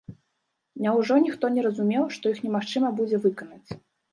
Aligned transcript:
Няўжо 0.85 1.13
ніхто 1.25 1.51
не 1.57 1.65
разумеў, 1.67 2.09
што 2.17 2.33
іх 2.35 2.43
немагчыма 2.47 2.89
будзе 3.03 3.17
выканаць? 3.29 3.69